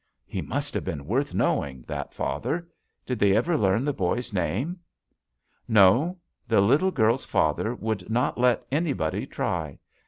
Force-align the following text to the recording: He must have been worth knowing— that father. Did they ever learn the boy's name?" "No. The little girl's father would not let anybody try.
He 0.25 0.41
must 0.41 0.73
have 0.73 0.83
been 0.83 1.05
worth 1.05 1.35
knowing— 1.35 1.83
that 1.87 2.11
father. 2.11 2.67
Did 3.05 3.19
they 3.19 3.35
ever 3.37 3.55
learn 3.55 3.85
the 3.85 3.93
boy's 3.93 4.33
name?" 4.33 4.79
"No. 5.67 6.17
The 6.47 6.59
little 6.59 6.89
girl's 6.89 7.23
father 7.23 7.75
would 7.75 8.09
not 8.09 8.39
let 8.39 8.65
anybody 8.71 9.27
try. 9.27 9.77